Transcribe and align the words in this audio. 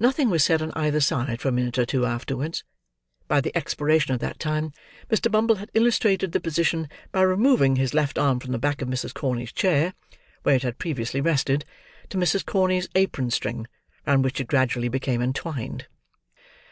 Nothing 0.00 0.28
was 0.28 0.42
said 0.42 0.60
on 0.60 0.72
either 0.74 0.98
side, 1.00 1.40
for 1.40 1.46
a 1.50 1.52
minute 1.52 1.78
or 1.78 1.86
two 1.86 2.04
afterwards. 2.04 2.64
By 3.28 3.40
the 3.40 3.56
expiration 3.56 4.12
of 4.12 4.18
that 4.18 4.40
time, 4.40 4.72
Mr. 5.08 5.30
Bumble 5.30 5.54
had 5.54 5.70
illustrated 5.72 6.32
the 6.32 6.40
position 6.40 6.88
by 7.12 7.22
removing 7.22 7.76
his 7.76 7.94
left 7.94 8.18
arm 8.18 8.40
from 8.40 8.50
the 8.50 8.58
back 8.58 8.82
of 8.82 8.88
Mrs. 8.88 9.14
Corney's 9.14 9.52
chair, 9.52 9.94
where 10.42 10.56
it 10.56 10.64
had 10.64 10.78
previously 10.80 11.20
rested, 11.20 11.64
to 12.08 12.18
Mrs. 12.18 12.44
Corney's 12.44 12.88
apron 12.96 13.30
string, 13.30 13.68
round 14.04 14.24
which 14.24 14.40
it 14.40 14.48
gradually 14.48 14.88
became 14.88 15.22
entwined. 15.22 15.86